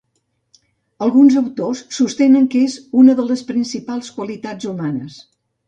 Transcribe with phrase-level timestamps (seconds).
[1.07, 5.23] Alguns autors sostenen que és una de les principals qualitats humanes.